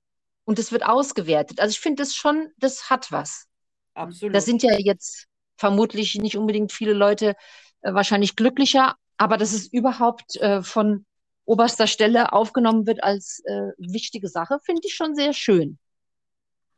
[0.45, 1.61] und es wird ausgewertet.
[1.61, 3.47] Also ich finde das schon, das hat was.
[3.95, 4.35] Absolut.
[4.35, 7.35] Da sind ja jetzt vermutlich nicht unbedingt viele Leute
[7.83, 11.05] äh, wahrscheinlich glücklicher, aber dass es überhaupt äh, von
[11.45, 15.79] oberster Stelle aufgenommen wird als äh, wichtige Sache, finde ich schon sehr schön.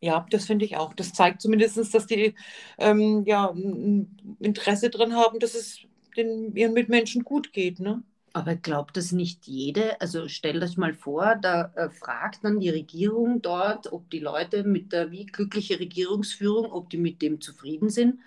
[0.01, 0.95] Ja, das finde ich auch.
[0.95, 2.35] Das zeigt zumindest, dass die
[2.79, 5.79] ähm, ja, ein Interesse dran haben, dass es
[6.17, 7.79] den, ihren Mitmenschen gut geht.
[7.79, 8.03] Ne?
[8.35, 10.01] Aber glaubt das nicht jede?
[10.01, 14.65] Also stellt euch mal vor, da äh, fragt dann die Regierung dort, ob die Leute
[14.65, 18.21] mit der wie glückliche Regierungsführung, ob die mit dem zufrieden sind.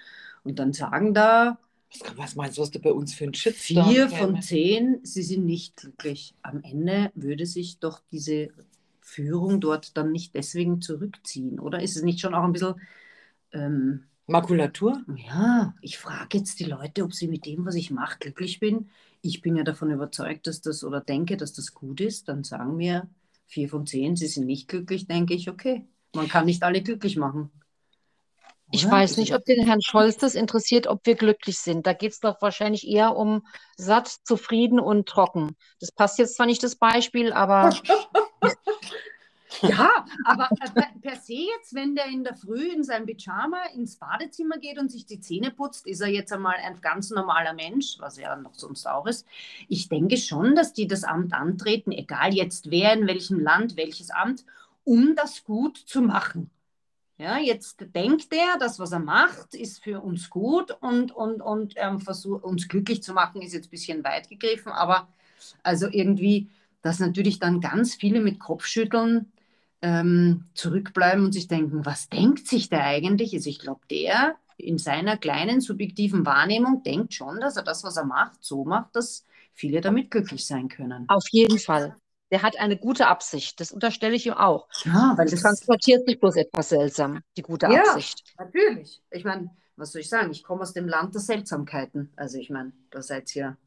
[0.44, 1.58] Und dann sagen da
[1.92, 5.00] Was, kann- was meinst du, was da bei uns für ein Shitstorm vier von zehn,
[5.04, 6.36] sie sind nicht glücklich.
[6.42, 8.50] Am Ende würde sich doch diese
[9.02, 11.82] Führung dort dann nicht deswegen zurückziehen, oder?
[11.82, 12.76] Ist es nicht schon auch ein bisschen
[13.54, 15.04] ähm, Makulatur?
[15.16, 18.90] Ja, ich frage jetzt die Leute, ob sie mit dem, was ich mache, glücklich bin.
[19.22, 22.28] Ich bin ja davon überzeugt, dass das oder denke, dass das gut ist.
[22.28, 23.08] Dann sagen mir
[23.48, 25.88] vier von zehn, sie sind nicht glücklich, denke ich, okay.
[26.14, 27.52] Man kann nicht alle glücklich machen.
[28.72, 28.96] Ich Oder?
[28.96, 31.86] weiß nicht, ob den Herrn Scholz das interessiert, ob wir glücklich sind.
[31.86, 33.46] Da geht es doch wahrscheinlich eher um
[33.78, 35.56] satt, zufrieden und trocken.
[35.80, 37.70] Das passt jetzt zwar nicht das Beispiel, aber
[39.62, 43.98] Ja, aber äh, per, se jetzt, wenn der in der Früh in seinem Pyjama ins
[43.98, 47.98] Badezimmer geht und sich die Zähne putzt, ist er jetzt einmal ein ganz normaler Mensch,
[48.00, 49.26] was er noch sonst auch ist.
[49.68, 54.10] Ich denke schon, dass die das Amt antreten, egal jetzt wer, in welchem Land, welches
[54.10, 54.46] Amt,
[54.84, 56.50] um das gut zu machen.
[57.18, 61.74] Ja, jetzt denkt er, das, was er macht, ist für uns gut und, und, und
[61.78, 65.08] ähm, versucht, uns glücklich zu machen, ist jetzt ein bisschen weit gegriffen, aber
[65.64, 66.50] also irgendwie,
[66.82, 69.32] dass natürlich dann ganz viele mit Kopfschütteln
[69.86, 73.34] ähm, zurückbleiben und sich denken, was denkt sich der eigentlich?
[73.36, 77.96] Also ich glaube, der in seiner kleinen subjektiven Wahrnehmung denkt schon, dass er das, was
[77.98, 81.06] er macht, so macht, dass viele damit glücklich sein können.
[81.08, 81.96] auf jeden Fall.
[82.32, 83.60] Der hat eine gute Absicht.
[83.60, 84.68] Das unterstelle ich ihm auch.
[84.86, 87.82] Ja, weil Das transportiert sich bloß etwas seltsam, die gute Ja.
[87.84, 88.24] Absicht.
[88.40, 89.04] Natürlich.
[89.12, 90.32] Ich meine, was soll ich sagen?
[90.32, 92.12] Ich komme aus dem Land der Seltsamkeiten.
[92.16, 93.58] Also ich meine, da seid ihr,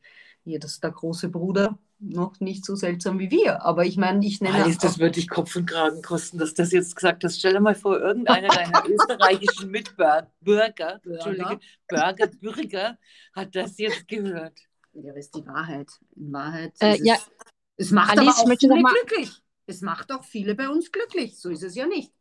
[0.45, 3.65] ihr das der große Bruder, noch nicht so seltsam wie wir.
[3.65, 6.63] Aber ich meine, ich nenne Alice, das würde dich Kopf und Kragen kosten, dass du
[6.63, 7.39] das jetzt gesagt hast.
[7.39, 11.59] Stell dir mal vor, irgendeiner deiner österreichischen Mitbürger, Bürger, Entschuldige,
[11.89, 12.99] Bürger, Bürger
[13.35, 14.59] hat das jetzt gehört.
[14.93, 15.89] Ja, das ist die Wahrheit.
[16.17, 17.15] In Wahrheit Äh, ist ja.
[17.15, 17.31] es,
[17.77, 19.43] es macht Alice, aber auch viele glücklich.
[19.67, 21.39] Es macht auch viele bei uns glücklich.
[21.39, 22.13] So ist es ja nicht.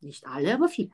[0.00, 0.90] Nicht alle, aber viele.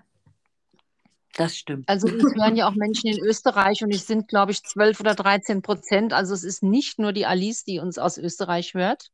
[1.37, 1.89] Das stimmt.
[1.89, 5.15] Also uns hören ja auch Menschen in Österreich und es sind, glaube ich, 12 oder
[5.15, 6.15] 13 Prozent.
[6.15, 9.11] Also es ist nicht nur die Alice, die uns aus Österreich hört.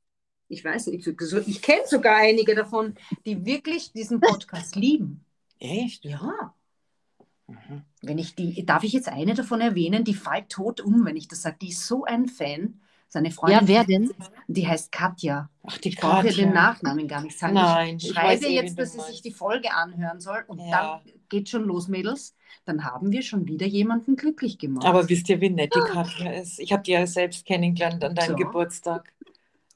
[0.48, 2.94] Ich weiß, ich, ich kenne sogar einige davon,
[3.26, 5.24] die wirklich diesen Podcast lieben.
[5.58, 6.04] Echt?
[6.04, 6.54] Ja.
[7.48, 7.82] Mhm.
[8.02, 11.26] Wenn ich die, darf ich jetzt eine davon erwähnen, die fällt tot um, wenn ich
[11.26, 11.56] das sage.
[11.60, 12.80] Die ist so ein Fan.
[13.12, 13.58] Seine Freundin.
[13.60, 14.10] Ja, wer denn?
[14.48, 15.50] Die heißt Katja.
[15.64, 16.44] Ach, die Ich brauche ja Katja.
[16.46, 17.52] den Nachnamen gar nicht sagen.
[17.52, 21.02] Nein, ich ich schreibe eh, jetzt, dass sie sich die Folge anhören soll und Ja.
[21.04, 22.34] dann geht schon los, Mädels.
[22.64, 24.86] Dann haben wir schon wieder jemanden glücklich gemacht.
[24.86, 26.58] Aber wisst ihr, wie nett die Katja ist?
[26.58, 28.36] Ich habe die ja selbst kennengelernt an deinem So.
[28.36, 29.12] Geburtstag.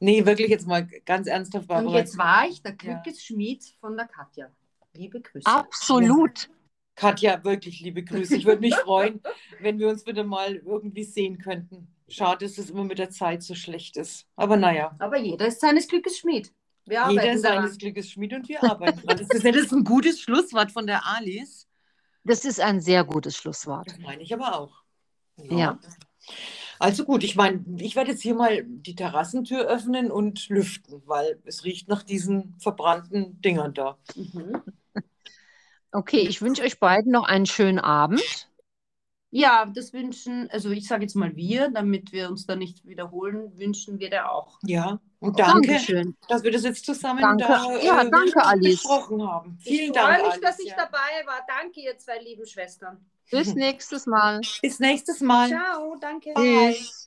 [0.00, 1.98] Nee, wirklich jetzt mal ganz ernsthaft, und Barbara.
[1.98, 4.48] jetzt war ich der Glückesschmied von der Katja.
[4.94, 5.46] Liebe Grüße.
[5.46, 6.48] Absolut.
[6.94, 8.34] Katja, wirklich liebe Grüße.
[8.36, 9.20] Ich würde mich freuen,
[9.60, 11.88] wenn wir uns wieder mal irgendwie sehen könnten.
[12.08, 14.26] Schade, dass es immer mit der Zeit so schlecht ist.
[14.36, 16.52] Aber naja, Aber jeder ist seines Glückes Schmied.
[16.84, 17.64] Wir arbeiten jeder ist daran.
[17.64, 19.18] seines Glückes Schmied und wir arbeiten dran.
[19.18, 21.66] Ist das das ein gutes Schlusswort von der Alice?
[22.22, 23.88] Das ist ein sehr gutes Schlusswort.
[23.88, 24.82] Das meine ich aber auch.
[25.36, 25.78] Ja.
[26.78, 31.40] Also gut, ich meine, ich werde jetzt hier mal die Terrassentür öffnen und lüften, weil
[31.44, 33.98] es riecht nach diesen verbrannten Dingern da.
[34.14, 34.62] Mhm.
[35.92, 38.45] Okay, ich wünsche euch beiden noch einen schönen Abend.
[39.30, 43.50] Ja, das wünschen, also ich sage jetzt mal wir, damit wir uns da nicht wiederholen,
[43.58, 44.58] wünschen wir da auch.
[44.62, 46.16] Ja, und danke, Dankeschön.
[46.28, 47.44] dass wir das jetzt zusammen Danke.
[47.46, 48.82] da Ja, danke, Alice.
[48.82, 49.58] besprochen haben.
[49.60, 50.76] Vielen ich Dank, freue mich, Alice, dass ich ja.
[50.76, 51.40] dabei war.
[51.48, 53.04] Danke, ihr zwei lieben Schwestern.
[53.30, 54.40] Bis nächstes Mal.
[54.62, 55.48] Bis nächstes Mal.
[55.48, 56.32] Ciao, danke.
[56.34, 56.74] Bye.
[56.74, 57.05] Tschüss.